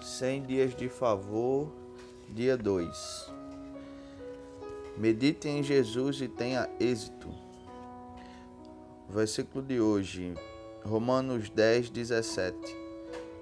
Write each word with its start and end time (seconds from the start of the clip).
100 0.00 0.42
dias 0.42 0.74
de 0.74 0.88
favor, 0.88 1.72
dia 2.28 2.56
2. 2.56 3.32
Medite 4.96 5.48
em 5.48 5.62
Jesus 5.62 6.20
e 6.20 6.28
tenha 6.28 6.68
êxito. 6.78 7.28
Versículo 9.08 9.64
de 9.64 9.80
hoje, 9.80 10.34
Romanos 10.84 11.50
10, 11.50 11.90
17. 11.90 12.56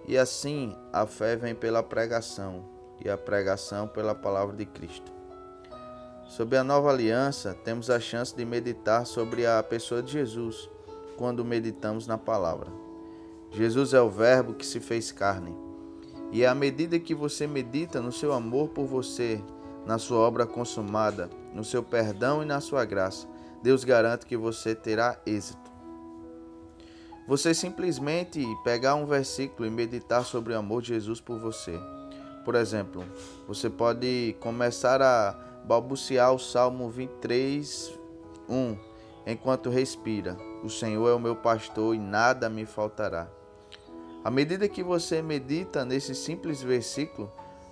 E 0.09 0.17
assim 0.17 0.77
a 0.93 1.07
fé 1.07 1.37
vem 1.37 1.55
pela 1.55 1.83
pregação, 1.83 2.65
e 3.05 3.11
a 3.11 3.17
pregação 3.19 3.87
pela 3.87 4.15
palavra 4.15 4.57
de 4.57 4.67
Cristo. 4.67 5.13
Sob 6.27 6.57
a 6.57 6.65
nova 6.65 6.91
aliança, 6.91 7.55
temos 7.65 7.91
a 7.91 8.01
chance 8.01 8.35
de 8.35 8.45
meditar 8.45 9.05
sobre 9.07 9.47
a 9.47 9.63
pessoa 9.63 10.03
de 10.03 10.13
Jesus 10.13 10.71
quando 11.17 11.45
meditamos 11.45 12.07
na 12.07 12.17
palavra. 12.17 12.71
Jesus 13.51 13.93
é 13.93 14.01
o 14.01 14.09
Verbo 14.09 14.55
que 14.55 14.65
se 14.65 14.81
fez 14.81 15.13
carne. 15.13 15.55
E 16.33 16.47
à 16.47 16.55
medida 16.55 16.99
que 16.99 17.15
você 17.15 17.47
medita 17.47 18.01
no 18.01 18.11
seu 18.11 18.33
amor 18.33 18.71
por 18.71 18.87
você, 18.87 19.39
na 19.87 19.99
sua 19.99 20.19
obra 20.19 20.47
consumada, 20.47 21.29
no 21.55 21.63
seu 21.63 21.83
perdão 21.83 22.43
e 22.43 22.47
na 22.47 22.59
sua 22.59 22.87
graça, 22.87 23.29
Deus 23.63 23.85
garante 23.85 24.25
que 24.25 24.37
você 24.37 24.75
terá 24.75 25.21
êxito. 25.27 25.71
Você 27.29 27.53
simplesmente 27.53 28.43
pegar 28.65 28.95
um 28.95 29.05
versículo 29.05 29.67
e 29.67 29.71
meditar 29.71 30.25
sobre 30.25 30.55
o 30.55 30.59
amor 30.59 30.81
de 30.81 30.89
Jesus 30.89 31.21
por 31.21 31.39
você. 31.39 31.79
Por 32.47 32.55
exemplo, 32.55 33.05
você 33.47 33.69
pode 33.69 34.35
começar 34.41 35.01
a 35.03 35.33
balbuciar 35.65 36.33
o 36.33 36.39
Salmo 36.39 36.89
23, 36.89 37.93
1, 38.49 38.77
enquanto 39.27 39.71
respira. 39.71 40.37
O 40.65 40.71
Senhor 40.71 41.09
é 41.09 41.15
o 41.15 41.21
meu 41.21 41.37
pastor 41.37 41.95
e 41.95 41.99
nada 41.99 42.49
me 42.49 42.65
faltará. 42.65 43.29
À 44.25 44.31
medida 44.31 44.69
que 44.69 44.85
você 44.85 45.21
medita 45.21 45.85
nesse 45.85 46.15
simples 46.15 46.63
versículo, 46.63 47.29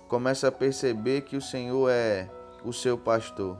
começa 0.09 0.49
a 0.49 0.51
perceber 0.51 1.21
que 1.21 1.37
o 1.37 1.41
Senhor 1.41 1.89
é 1.89 2.29
o 2.65 2.73
seu 2.73 2.97
pastor. 2.97 3.57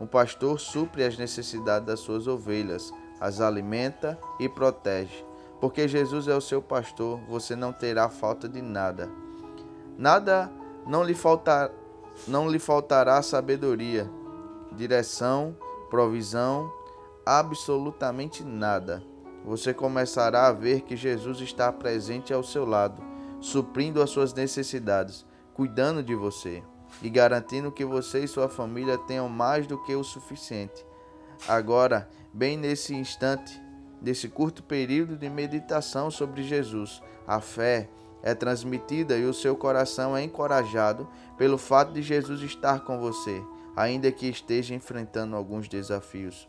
Um 0.00 0.06
pastor 0.06 0.58
supre 0.58 1.04
as 1.04 1.18
necessidades 1.18 1.86
das 1.86 2.00
suas 2.00 2.26
ovelhas, 2.26 2.90
as 3.20 3.38
alimenta 3.38 4.18
e 4.40 4.48
protege. 4.48 5.22
Porque 5.60 5.86
Jesus 5.86 6.26
é 6.26 6.34
o 6.34 6.40
seu 6.40 6.62
pastor, 6.62 7.20
você 7.28 7.54
não 7.54 7.70
terá 7.70 8.08
falta 8.08 8.48
de 8.48 8.62
nada. 8.62 9.10
Nada 9.98 10.50
não 10.86 11.04
lhe 11.04 11.14
não 12.26 12.48
lhe 12.48 12.58
faltará 12.58 13.20
sabedoria, 13.20 14.10
direção, 14.74 15.54
provisão, 15.90 16.72
absolutamente 17.26 18.42
nada 18.42 19.11
você 19.44 19.74
começará 19.74 20.46
a 20.46 20.52
ver 20.52 20.82
que 20.82 20.96
Jesus 20.96 21.40
está 21.40 21.72
presente 21.72 22.32
ao 22.32 22.42
seu 22.42 22.64
lado, 22.64 23.02
suprindo 23.40 24.00
as 24.00 24.10
suas 24.10 24.32
necessidades, 24.32 25.26
cuidando 25.54 26.02
de 26.02 26.14
você 26.14 26.62
e 27.02 27.08
garantindo 27.08 27.72
que 27.72 27.84
você 27.84 28.24
e 28.24 28.28
sua 28.28 28.48
família 28.48 28.98
tenham 28.98 29.28
mais 29.28 29.66
do 29.66 29.82
que 29.82 29.94
o 29.94 30.04
suficiente. 30.04 30.84
Agora, 31.48 32.08
bem 32.32 32.56
nesse 32.56 32.94
instante, 32.94 33.60
desse 34.00 34.28
curto 34.28 34.62
período 34.62 35.16
de 35.16 35.28
meditação 35.28 36.10
sobre 36.10 36.42
Jesus, 36.42 37.02
a 37.26 37.40
fé 37.40 37.88
é 38.22 38.34
transmitida 38.34 39.16
e 39.16 39.24
o 39.24 39.34
seu 39.34 39.56
coração 39.56 40.16
é 40.16 40.22
encorajado 40.22 41.08
pelo 41.36 41.58
fato 41.58 41.92
de 41.92 42.02
Jesus 42.02 42.40
estar 42.42 42.84
com 42.84 43.00
você, 43.00 43.42
ainda 43.74 44.12
que 44.12 44.28
esteja 44.28 44.74
enfrentando 44.74 45.34
alguns 45.34 45.68
desafios. 45.68 46.48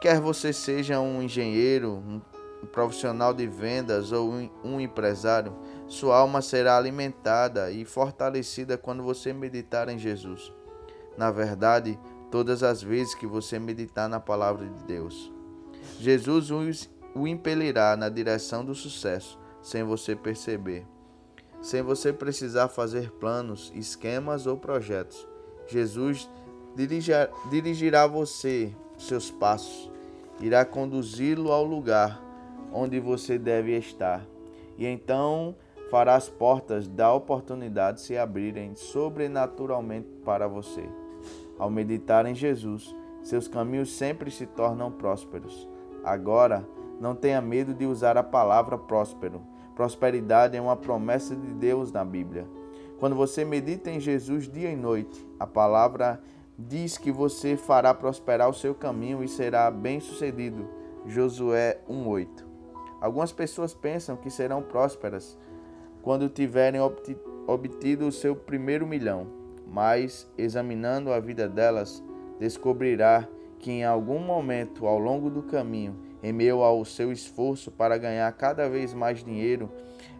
Quer 0.00 0.20
você 0.20 0.52
seja 0.52 1.00
um 1.00 1.22
engenheiro, 1.22 1.92
um 1.92 2.20
profissional 2.72 3.32
de 3.32 3.46
vendas 3.46 4.12
ou 4.12 4.32
um 4.62 4.80
empresário, 4.80 5.54
sua 5.86 6.16
alma 6.16 6.40
será 6.40 6.76
alimentada 6.76 7.70
e 7.70 7.84
fortalecida 7.84 8.76
quando 8.76 9.02
você 9.02 9.32
meditar 9.32 9.88
em 9.88 9.98
Jesus. 9.98 10.52
Na 11.16 11.30
verdade, 11.30 11.98
todas 12.30 12.62
as 12.62 12.82
vezes 12.82 13.14
que 13.14 13.26
você 13.26 13.58
meditar 13.58 14.08
na 14.08 14.18
palavra 14.18 14.66
de 14.66 14.84
Deus, 14.84 15.32
Jesus 16.00 16.88
o 17.14 17.28
impelirá 17.28 17.96
na 17.96 18.08
direção 18.08 18.64
do 18.64 18.74
sucesso, 18.74 19.38
sem 19.62 19.84
você 19.84 20.16
perceber. 20.16 20.86
Sem 21.62 21.82
você 21.82 22.12
precisar 22.12 22.68
fazer 22.68 23.10
planos, 23.12 23.72
esquemas 23.74 24.46
ou 24.46 24.56
projetos. 24.56 25.26
Jesus 25.66 26.28
dirigirá 27.50 28.06
você, 28.06 28.74
seus 28.96 29.30
passos, 29.30 29.90
irá 30.40 30.64
conduzi-lo 30.64 31.52
ao 31.52 31.64
lugar 31.64 32.22
onde 32.72 32.98
você 32.98 33.38
deve 33.38 33.76
estar. 33.76 34.24
E 34.76 34.86
então 34.86 35.54
fará 35.90 36.16
as 36.16 36.28
portas 36.28 36.88
da 36.88 37.12
oportunidade 37.12 38.00
se 38.00 38.16
abrirem 38.16 38.74
sobrenaturalmente 38.74 40.08
para 40.24 40.48
você. 40.48 40.88
Ao 41.58 41.70
meditar 41.70 42.26
em 42.26 42.34
Jesus, 42.34 42.94
seus 43.22 43.46
caminhos 43.46 43.92
sempre 43.92 44.30
se 44.30 44.44
tornam 44.44 44.90
prósperos. 44.90 45.68
Agora, 46.04 46.66
não 47.00 47.14
tenha 47.14 47.40
medo 47.40 47.72
de 47.72 47.86
usar 47.86 48.16
a 48.16 48.22
palavra 48.22 48.76
próspero. 48.76 49.40
Prosperidade 49.74 50.56
é 50.56 50.60
uma 50.60 50.76
promessa 50.76 51.34
de 51.34 51.52
Deus 51.54 51.90
na 51.92 52.04
Bíblia. 52.04 52.46
Quando 52.98 53.16
você 53.16 53.44
medita 53.44 53.90
em 53.90 54.00
Jesus 54.00 54.48
dia 54.48 54.70
e 54.70 54.76
noite, 54.76 55.26
a 55.38 55.46
palavra 55.46 56.20
diz 56.58 56.96
que 56.96 57.10
você 57.10 57.56
fará 57.56 57.92
prosperar 57.92 58.48
o 58.48 58.54
seu 58.54 58.74
caminho 58.74 59.22
e 59.22 59.28
será 59.28 59.70
bem-sucedido. 59.70 60.68
Josué 61.06 61.80
1:8. 61.88 62.44
Algumas 63.00 63.32
pessoas 63.32 63.74
pensam 63.74 64.16
que 64.16 64.30
serão 64.30 64.62
prósperas 64.62 65.36
quando 66.00 66.28
tiverem 66.28 66.80
obtido 67.46 68.06
o 68.06 68.12
seu 68.12 68.36
primeiro 68.36 68.86
milhão, 68.86 69.26
mas 69.66 70.30
examinando 70.38 71.12
a 71.12 71.18
vida 71.18 71.48
delas, 71.48 72.02
descobrirá 72.38 73.28
que 73.58 73.70
em 73.70 73.84
algum 73.84 74.18
momento 74.18 74.86
ao 74.86 74.98
longo 74.98 75.28
do 75.28 75.42
caminho, 75.42 75.96
em 76.22 76.32
meio 76.32 76.62
ao 76.62 76.84
seu 76.84 77.10
esforço 77.10 77.70
para 77.70 77.98
ganhar 77.98 78.30
cada 78.32 78.68
vez 78.68 78.94
mais 78.94 79.24
dinheiro, 79.24 79.70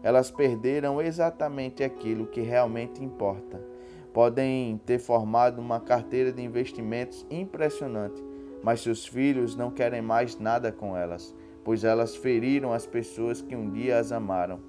elas 0.03 0.31
perderam 0.31 1.01
exatamente 1.01 1.83
aquilo 1.83 2.27
que 2.27 2.41
realmente 2.41 3.03
importa 3.03 3.74
podem 4.15 4.81
ter 4.87 5.01
formado 5.01 5.61
uma 5.61 5.81
carteira 5.81 6.33
de 6.33 6.41
investimentos 6.41 7.27
impressionante, 7.29 8.23
mas 8.63 8.81
seus 8.81 9.05
filhos 9.05 9.57
não 9.57 9.73
querem 9.73 10.01
mais 10.01 10.39
nada 10.39 10.71
com 10.71 10.97
elas, 10.97 11.35
pois 11.65 11.83
elas 11.83 12.15
feriram 12.15 12.73
as 12.73 12.87
pessoas 12.87 13.43
que 13.43 13.57
um 13.57 13.69
dia 13.73 13.99
as 13.99 14.13
amaram. 14.13 14.61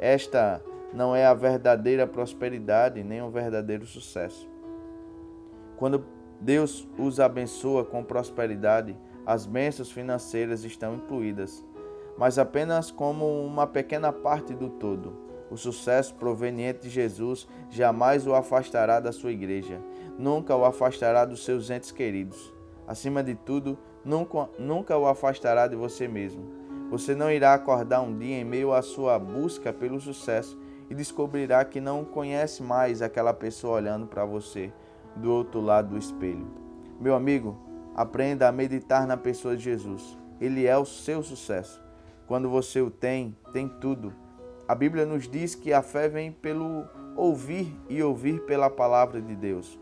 Esta 0.00 0.60
não 0.92 1.14
é 1.14 1.24
a 1.24 1.32
verdadeira 1.32 2.08
prosperidade 2.08 3.04
nem 3.04 3.22
o 3.22 3.30
verdadeiro 3.30 3.86
sucesso. 3.86 4.50
Quando 5.76 6.04
Deus 6.40 6.88
os 6.98 7.20
abençoa 7.20 7.84
com 7.84 8.02
prosperidade, 8.02 8.96
as 9.24 9.46
bênçãos 9.46 9.92
financeiras 9.92 10.64
estão 10.64 10.96
incluídas, 10.96 11.64
mas 12.18 12.36
apenas 12.36 12.90
como 12.90 13.44
uma 13.44 13.64
pequena 13.64 14.12
parte 14.12 14.52
do 14.52 14.68
todo. 14.68 15.31
O 15.52 15.56
sucesso 15.58 16.14
proveniente 16.14 16.80
de 16.80 16.88
Jesus 16.88 17.46
jamais 17.68 18.26
o 18.26 18.34
afastará 18.34 18.98
da 19.00 19.12
sua 19.12 19.32
igreja, 19.32 19.78
nunca 20.18 20.56
o 20.56 20.64
afastará 20.64 21.26
dos 21.26 21.44
seus 21.44 21.68
entes 21.68 21.92
queridos. 21.92 22.50
Acima 22.88 23.22
de 23.22 23.34
tudo, 23.34 23.78
nunca, 24.02 24.48
nunca 24.58 24.96
o 24.96 25.06
afastará 25.06 25.66
de 25.66 25.76
você 25.76 26.08
mesmo. 26.08 26.42
Você 26.88 27.14
não 27.14 27.30
irá 27.30 27.52
acordar 27.52 28.00
um 28.00 28.16
dia 28.16 28.38
em 28.38 28.44
meio 28.46 28.72
à 28.72 28.80
sua 28.80 29.18
busca 29.18 29.74
pelo 29.74 30.00
sucesso 30.00 30.58
e 30.88 30.94
descobrirá 30.94 31.66
que 31.66 31.82
não 31.82 32.02
conhece 32.02 32.62
mais 32.62 33.02
aquela 33.02 33.34
pessoa 33.34 33.74
olhando 33.74 34.06
para 34.06 34.24
você 34.24 34.72
do 35.14 35.30
outro 35.30 35.60
lado 35.60 35.90
do 35.90 35.98
espelho. 35.98 36.46
Meu 36.98 37.14
amigo, 37.14 37.58
aprenda 37.94 38.48
a 38.48 38.52
meditar 38.52 39.06
na 39.06 39.18
pessoa 39.18 39.54
de 39.54 39.64
Jesus. 39.64 40.16
Ele 40.40 40.64
é 40.64 40.78
o 40.78 40.86
seu 40.86 41.22
sucesso. 41.22 41.78
Quando 42.26 42.48
você 42.48 42.80
o 42.80 42.90
tem, 42.90 43.36
tem 43.52 43.68
tudo 43.68 44.14
a 44.66 44.74
Bíblia 44.74 45.04
nos 45.04 45.28
diz 45.28 45.54
que 45.54 45.72
a 45.72 45.82
fé 45.82 46.08
vem 46.08 46.30
pelo 46.30 46.84
ouvir 47.16 47.74
e 47.88 48.02
ouvir 48.02 48.40
pela 48.42 48.70
palavra 48.70 49.20
de 49.20 49.34
Deus. 49.34 49.78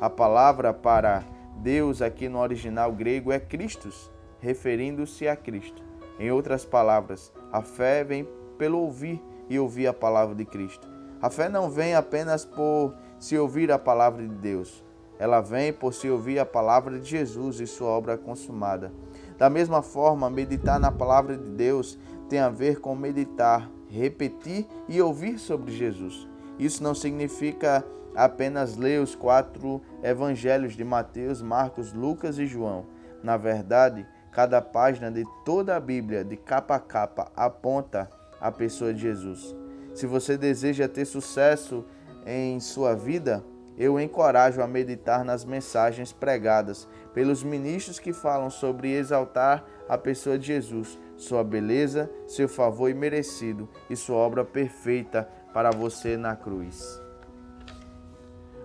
A 0.00 0.10
palavra 0.10 0.72
para 0.74 1.24
Deus 1.56 2.02
aqui 2.02 2.28
no 2.28 2.40
original 2.40 2.92
grego 2.92 3.32
é 3.32 3.38
Christus, 3.38 4.10
referindo-se 4.40 5.28
a 5.28 5.36
Cristo. 5.36 5.82
Em 6.18 6.30
outras 6.30 6.64
palavras, 6.64 7.32
a 7.52 7.62
fé 7.62 8.04
vem 8.04 8.28
pelo 8.58 8.78
ouvir 8.78 9.22
e 9.48 9.58
ouvir 9.58 9.86
a 9.86 9.94
palavra 9.94 10.34
de 10.34 10.44
Cristo. 10.44 10.86
A 11.22 11.30
fé 11.30 11.48
não 11.48 11.70
vem 11.70 11.94
apenas 11.94 12.44
por 12.44 12.94
se 13.18 13.38
ouvir 13.38 13.72
a 13.72 13.78
palavra 13.78 14.22
de 14.22 14.34
Deus. 14.34 14.84
Ela 15.18 15.40
vem 15.40 15.72
por 15.72 15.94
se 15.94 16.10
ouvir 16.10 16.38
a 16.38 16.44
palavra 16.44 16.98
de 16.98 17.08
Jesus 17.08 17.60
e 17.60 17.66
sua 17.66 17.88
obra 17.88 18.18
consumada. 18.18 18.92
Da 19.38 19.48
mesma 19.48 19.80
forma, 19.80 20.28
meditar 20.28 20.78
na 20.78 20.90
palavra 20.90 21.36
de 21.36 21.48
Deus 21.50 21.98
tem 22.28 22.40
a 22.40 22.50
ver 22.50 22.80
com 22.80 22.94
meditar 22.94 23.70
repetir 23.94 24.66
e 24.88 25.00
ouvir 25.00 25.38
sobre 25.38 25.72
Jesus. 25.72 26.28
Isso 26.58 26.82
não 26.82 26.94
significa 26.94 27.84
apenas 28.14 28.76
ler 28.76 29.00
os 29.00 29.14
quatro 29.14 29.80
evangelhos 30.02 30.74
de 30.74 30.84
Mateus, 30.84 31.40
Marcos, 31.40 31.92
Lucas 31.92 32.38
e 32.38 32.46
João. 32.46 32.86
Na 33.22 33.36
verdade, 33.36 34.06
cada 34.30 34.60
página 34.60 35.10
de 35.10 35.24
toda 35.44 35.76
a 35.76 35.80
Bíblia, 35.80 36.24
de 36.24 36.36
capa 36.36 36.76
a 36.76 36.80
capa, 36.80 37.30
aponta 37.36 38.08
a 38.40 38.50
pessoa 38.50 38.92
de 38.92 39.00
Jesus. 39.00 39.54
Se 39.94 40.06
você 40.06 40.36
deseja 40.36 40.88
ter 40.88 41.04
sucesso 41.04 41.84
em 42.26 42.58
sua 42.60 42.94
vida, 42.94 43.44
eu 43.76 43.98
encorajo 43.98 44.62
a 44.62 44.66
meditar 44.66 45.24
nas 45.24 45.44
mensagens 45.44 46.12
pregadas 46.12 46.88
pelos 47.12 47.42
ministros 47.42 47.98
que 47.98 48.12
falam 48.12 48.50
sobre 48.50 48.92
exaltar 48.92 49.64
a 49.88 49.98
pessoa 49.98 50.38
de 50.38 50.46
Jesus, 50.46 50.98
sua 51.16 51.44
beleza, 51.44 52.10
seu 52.26 52.48
favor 52.48 52.90
imerecido 52.90 53.68
e 53.88 53.96
sua 53.96 54.16
obra 54.16 54.44
perfeita 54.44 55.28
para 55.52 55.70
você 55.70 56.16
na 56.16 56.34
cruz. 56.34 57.00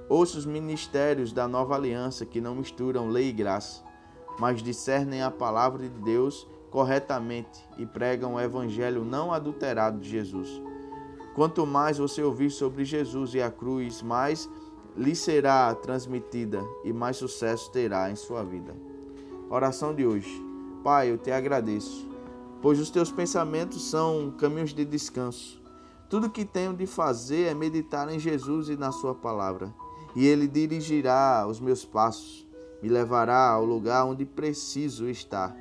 Ouça 0.10 0.40
os 0.40 0.46
ministérios 0.46 1.32
da 1.32 1.48
nova 1.48 1.76
aliança 1.76 2.26
que 2.26 2.42
não 2.42 2.56
misturam 2.56 3.10
lei 3.10 3.30
e 3.30 3.32
graça, 3.32 3.84
mas 4.40 4.64
discernem 4.64 5.22
a 5.22 5.30
palavra 5.30 5.84
de 5.84 5.90
Deus 5.90 6.48
corretamente 6.72 7.64
e 7.78 7.86
pregam 7.86 8.36
o 8.36 8.40
evangelho 8.40 9.06
não 9.06 9.32
adulterado 9.32 10.00
de 10.00 10.10
Jesus. 10.10 10.50
Quanto 11.36 11.66
mais 11.66 12.00
você 12.00 12.24
ouvir 12.24 12.50
sobre 12.50 12.84
Jesus 12.84 13.34
e 13.34 13.42
a 13.42 13.52
cruz, 13.52 14.02
mais 14.02 14.50
lhe 14.98 15.16
será 15.16 15.74
transmitida 15.76 16.62
e 16.84 16.92
mais 16.92 17.18
sucesso 17.18 17.72
terá 17.72 18.10
em 18.10 18.16
sua 18.16 18.44
vida. 18.44 18.76
Oração 19.50 19.94
de 19.94 20.06
hoje. 20.06 20.44
Pai, 20.84 21.12
eu 21.12 21.18
te 21.18 21.32
agradeço, 21.32 22.09
pois 22.62 22.80
os 22.80 22.90
teus 22.90 23.12
pensamentos 23.12 23.90
são 23.90 24.32
caminhos 24.38 24.74
de 24.74 24.86
descanso. 24.86 25.62
Tudo 26.10 26.30
que 26.30 26.44
tenho 26.44 26.74
de 26.74 26.86
fazer 26.86 27.46
é 27.46 27.54
meditar 27.54 28.12
em 28.12 28.20
Jesus 28.20 28.70
e 28.70 28.76
na 28.76 28.92
sua 28.92 29.14
palavra, 29.14 29.74
e 30.16 30.26
ele 30.26 30.48
dirigirá 30.48 31.46
os 31.48 31.60
meus 31.60 31.86
passos, 31.86 32.48
me 32.82 32.90
levará 32.90 33.50
ao 33.50 33.66
lugar 33.66 34.06
onde 34.06 34.26
preciso 34.26 35.08
estar 35.08 35.56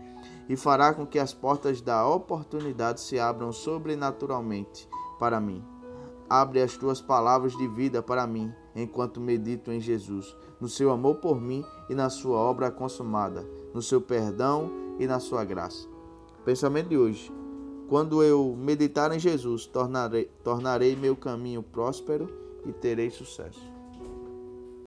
e 0.48 0.56
fará 0.56 0.94
com 0.94 1.06
que 1.06 1.18
as 1.18 1.34
portas 1.34 1.80
da 1.80 2.06
oportunidade 2.06 3.00
se 3.00 3.18
abram 3.18 3.52
sobrenaturalmente 3.52 4.88
para 5.18 5.40
mim. 5.40 5.62
Abre 6.28 6.62
as 6.62 6.76
tuas 6.76 7.00
palavras 7.00 7.56
de 7.56 7.68
vida 7.68 8.02
para 8.02 8.26
mim, 8.26 8.52
enquanto 8.74 9.20
medito 9.20 9.70
em 9.70 9.80
Jesus, 9.80 10.34
no 10.60 10.68
seu 10.68 10.90
amor 10.90 11.16
por 11.16 11.40
mim 11.40 11.64
e 11.88 11.94
na 11.94 12.08
sua 12.08 12.38
obra 12.38 12.70
consumada, 12.70 13.46
no 13.74 13.82
seu 13.82 14.00
perdão 14.00 14.70
e 14.98 15.06
na 15.06 15.20
sua 15.20 15.44
graça. 15.44 15.97
Pensamento 16.48 16.88
de 16.88 16.96
hoje. 16.96 17.30
Quando 17.90 18.22
eu 18.22 18.56
meditar 18.56 19.14
em 19.14 19.18
Jesus, 19.18 19.66
tornarei, 19.66 20.30
tornarei 20.42 20.96
meu 20.96 21.14
caminho 21.14 21.62
próspero 21.62 22.26
e 22.64 22.72
terei 22.72 23.10
sucesso. 23.10 23.60